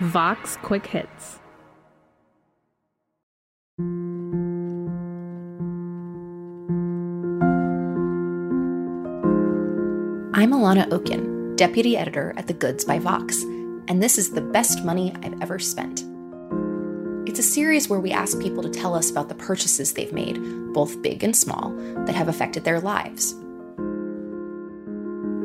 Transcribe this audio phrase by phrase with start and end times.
[0.00, 1.38] Vox Quick Hits.
[10.36, 13.42] I'm Alana Okun, deputy editor at The Goods by Vox,
[13.88, 16.04] and this is the best money I've ever spent.
[17.26, 20.38] It's a series where we ask people to tell us about the purchases they've made,
[20.74, 21.70] both big and small,
[22.04, 23.34] that have affected their lives.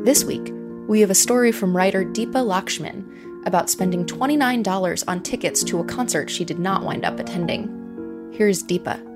[0.04, 0.52] This week,
[0.88, 3.04] we have a story from writer Deepa Lakshmin
[3.46, 8.32] about spending $29 on tickets to a concert she did not wind up attending.
[8.32, 9.10] Here's Deepa.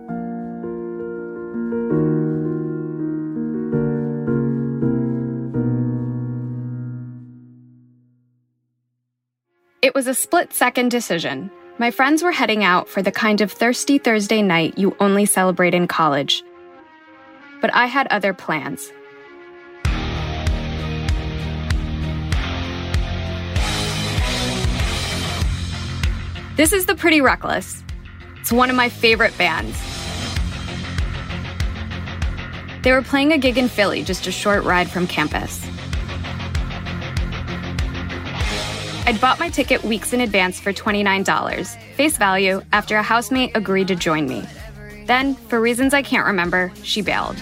[9.85, 11.51] It was a split second decision.
[11.79, 15.75] My friends were heading out for the kind of thirsty Thursday night you only celebrate
[15.75, 16.43] in college.
[17.61, 18.91] But I had other plans.
[26.57, 27.83] This is The Pretty Reckless.
[28.37, 29.77] It's one of my favorite bands.
[32.83, 35.67] They were playing a gig in Philly, just a short ride from campus.
[39.05, 43.89] I'd bought my ticket weeks in advance for $29, face value, after a housemate agreed
[43.89, 44.47] to join me.
[45.07, 47.37] Then, for reasons I can't remember, she bailed.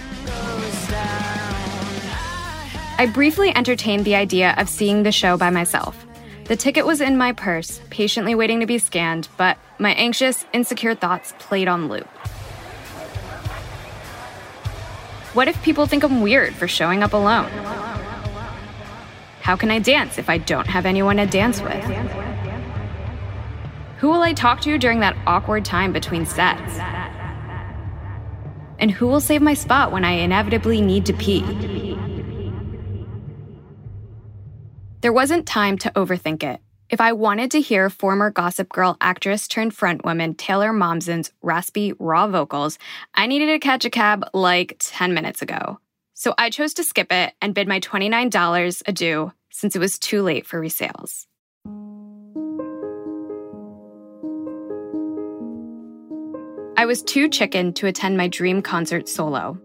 [2.97, 6.03] I briefly entertained the idea of seeing the show by myself.
[6.45, 10.93] The ticket was in my purse, patiently waiting to be scanned, but my anxious, insecure
[10.93, 12.07] thoughts played on loop.
[15.33, 17.49] What if people think I'm weird for showing up alone?
[19.41, 21.83] How can I dance if I don't have anyone to dance with?
[23.99, 26.77] Who will I talk to during that awkward time between sets?
[28.79, 31.72] And who will save my spot when I inevitably need to pee?
[35.03, 36.61] There wasn't time to overthink it.
[36.89, 42.25] If I wanted to hear former Gossip Girl actress turned frontwoman Taylor Momsen's raspy, raw
[42.29, 42.79] vocals,
[43.13, 45.77] I needed to catch a cab like 10 minutes ago.
[46.13, 50.21] So I chose to skip it and bid my $29 adieu since it was too
[50.21, 51.25] late for resales.
[56.77, 59.59] I was too chicken to attend my dream concert solo.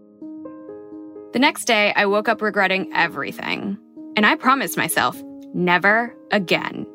[1.31, 3.77] The next day, I woke up regretting everything.
[4.17, 5.21] And I promised myself,
[5.53, 6.85] never again.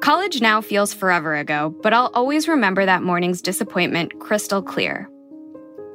[0.00, 5.08] College now feels forever ago, but I'll always remember that morning's disappointment crystal clear.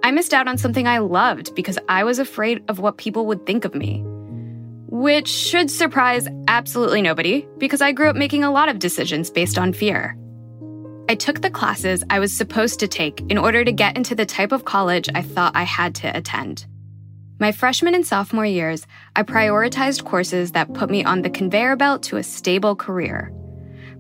[0.03, 3.45] I missed out on something I loved because I was afraid of what people would
[3.45, 4.03] think of me.
[4.87, 9.57] Which should surprise absolutely nobody because I grew up making a lot of decisions based
[9.57, 10.17] on fear.
[11.07, 14.25] I took the classes I was supposed to take in order to get into the
[14.25, 16.65] type of college I thought I had to attend.
[17.41, 18.85] My freshman and sophomore years,
[19.15, 23.33] I prioritized courses that put me on the conveyor belt to a stable career.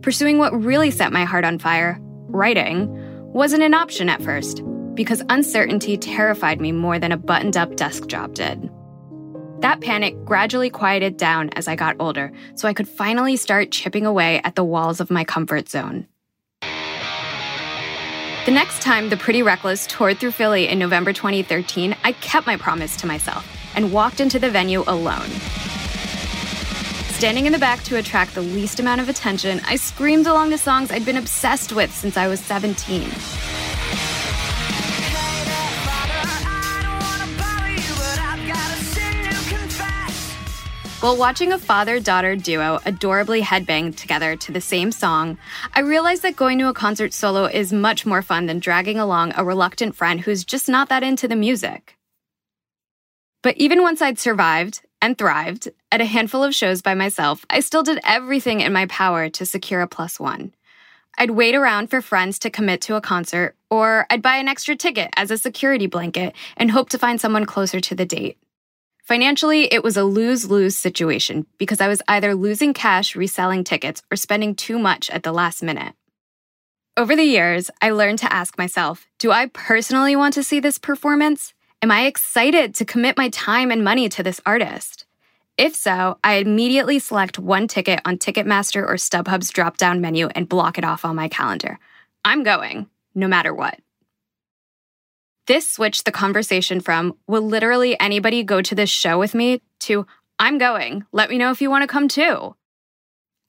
[0.03, 1.97] Pursuing what really set my heart on fire,
[2.27, 2.87] writing,
[3.33, 4.61] wasn't an option at first
[4.93, 8.69] because uncertainty terrified me more than a buttoned up desk job did.
[9.61, 14.05] That panic gradually quieted down as I got older, so I could finally start chipping
[14.05, 16.05] away at the walls of my comfort zone.
[18.43, 22.57] The next time The Pretty Reckless toured through Philly in November 2013, I kept my
[22.57, 25.29] promise to myself and walked into the venue alone.
[27.11, 30.57] Standing in the back to attract the least amount of attention, I screamed along the
[30.57, 33.11] songs I'd been obsessed with since I was 17.
[41.01, 45.39] While watching a father daughter duo adorably headbang together to the same song,
[45.73, 49.33] I realized that going to a concert solo is much more fun than dragging along
[49.35, 51.97] a reluctant friend who's just not that into the music.
[53.41, 57.61] But even once I'd survived and thrived at a handful of shows by myself, I
[57.61, 60.53] still did everything in my power to secure a plus one.
[61.17, 64.75] I'd wait around for friends to commit to a concert, or I'd buy an extra
[64.75, 68.37] ticket as a security blanket and hope to find someone closer to the date.
[69.11, 74.01] Financially, it was a lose lose situation because I was either losing cash reselling tickets
[74.09, 75.95] or spending too much at the last minute.
[76.95, 80.77] Over the years, I learned to ask myself do I personally want to see this
[80.77, 81.53] performance?
[81.81, 85.03] Am I excited to commit my time and money to this artist?
[85.57, 90.47] If so, I immediately select one ticket on Ticketmaster or StubHub's drop down menu and
[90.47, 91.79] block it off on my calendar.
[92.23, 93.77] I'm going, no matter what.
[95.51, 100.07] This switched the conversation from, will literally anybody go to this show with me, to,
[100.39, 101.03] I'm going.
[101.11, 102.55] Let me know if you want to come too.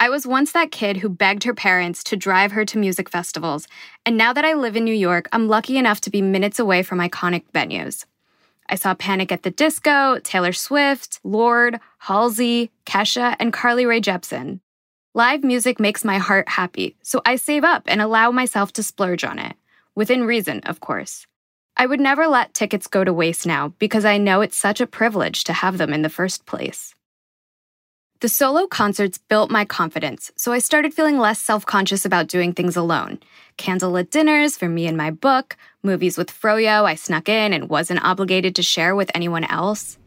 [0.00, 3.68] I was once that kid who begged her parents to drive her to music festivals,
[4.04, 6.82] and now that I live in New York, I'm lucky enough to be minutes away
[6.82, 8.04] from iconic venues.
[8.68, 14.58] I saw Panic at the Disco, Taylor Swift, Lorde, Halsey, Kesha, and Carly Rae Jepsen.
[15.14, 19.22] Live music makes my heart happy, so I save up and allow myself to splurge
[19.22, 19.54] on it.
[19.94, 21.28] Within reason, of course.
[21.76, 24.86] I would never let tickets go to waste now because I know it's such a
[24.86, 26.94] privilege to have them in the first place.
[28.20, 32.52] The solo concerts built my confidence, so I started feeling less self conscious about doing
[32.52, 33.18] things alone.
[33.58, 38.04] Candlelit dinners for me and my book, movies with Froyo I snuck in and wasn't
[38.04, 39.98] obligated to share with anyone else.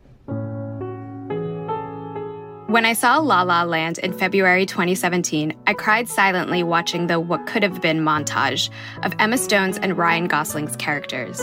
[2.68, 7.46] When I saw La La Land in February 2017, I cried silently watching the what
[7.46, 8.72] could have been montage
[9.04, 11.42] of Emma Stone's and Ryan Gosling's characters.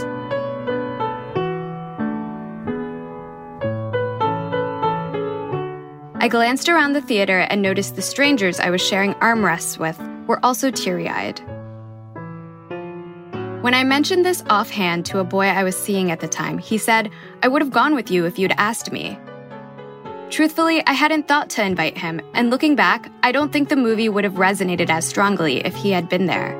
[6.21, 10.45] I glanced around the theater and noticed the strangers I was sharing armrests with were
[10.45, 11.39] also teary eyed.
[13.63, 16.79] When I mentioned this offhand to a boy I was seeing at the time, he
[16.79, 17.11] said,
[17.45, 19.17] I would have gone with you if you'd asked me.
[20.33, 24.09] Truthfully, I hadn't thought to invite him, and looking back, I don't think the movie
[24.09, 26.59] would have resonated as strongly if he had been there.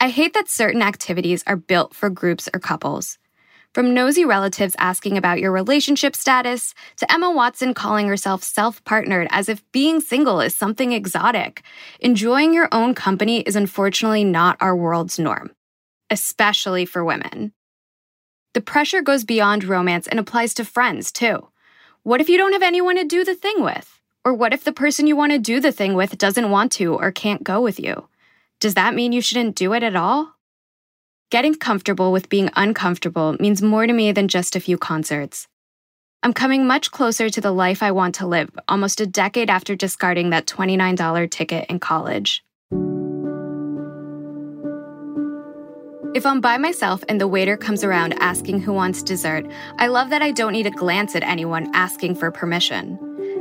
[0.00, 3.18] I hate that certain activities are built for groups or couples.
[3.74, 9.26] From nosy relatives asking about your relationship status to Emma Watson calling herself self partnered
[9.32, 11.64] as if being single is something exotic,
[11.98, 15.50] enjoying your own company is unfortunately not our world's norm
[16.10, 17.52] especially for women.
[18.54, 21.48] The pressure goes beyond romance and applies to friends, too.
[22.02, 24.00] What if you don't have anyone to do the thing with?
[24.24, 26.94] Or what if the person you want to do the thing with doesn't want to
[26.94, 28.08] or can't go with you?
[28.60, 30.34] Does that mean you shouldn't do it at all?
[31.30, 35.48] Getting comfortable with being uncomfortable means more to me than just a few concerts.
[36.22, 39.76] I'm coming much closer to the life I want to live almost a decade after
[39.76, 42.42] discarding that $29 ticket in college.
[46.16, 49.46] If I'm by myself and the waiter comes around asking who wants dessert,
[49.78, 52.98] I love that I don't need to glance at anyone asking for permission.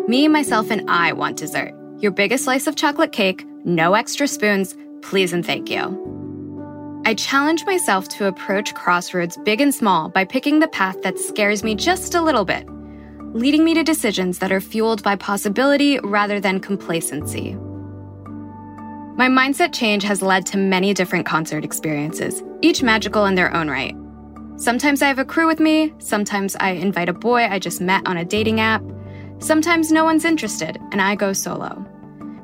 [0.09, 1.73] Me, myself, and I want dessert.
[1.99, 7.01] Your biggest slice of chocolate cake, no extra spoons, please and thank you.
[7.05, 11.63] I challenge myself to approach crossroads big and small by picking the path that scares
[11.63, 12.67] me just a little bit,
[13.33, 17.55] leading me to decisions that are fueled by possibility rather than complacency.
[19.17, 23.69] My mindset change has led to many different concert experiences, each magical in their own
[23.69, 23.95] right.
[24.57, 28.07] Sometimes I have a crew with me, sometimes I invite a boy I just met
[28.07, 28.81] on a dating app,
[29.39, 31.85] sometimes no one's interested and I go solo.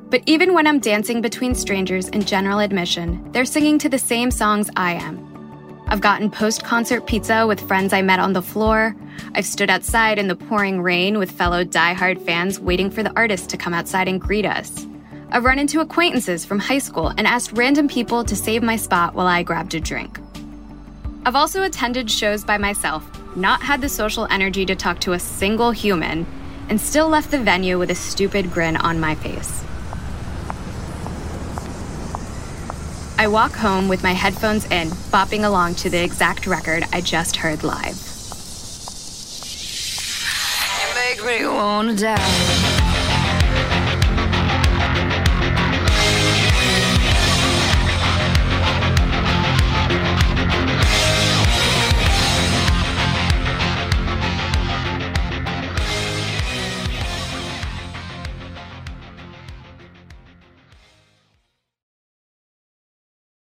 [0.09, 4.29] But even when I'm dancing between strangers in general admission, they're singing to the same
[4.29, 5.27] songs I am.
[5.87, 8.95] I've gotten post concert pizza with friends I met on the floor.
[9.33, 13.49] I've stood outside in the pouring rain with fellow die-hard fans waiting for the artist
[13.49, 14.85] to come outside and greet us.
[15.33, 19.15] I've run into acquaintances from high school and asked random people to save my spot
[19.15, 20.19] while I grabbed a drink.
[21.25, 23.05] I've also attended shows by myself,
[23.37, 26.25] not had the social energy to talk to a single human,
[26.67, 29.63] and still left the venue with a stupid grin on my face.
[33.17, 37.37] I walk home with my headphones in, bopping along to the exact record I just
[37.37, 37.95] heard live.
[40.81, 42.70] You make me wanna die.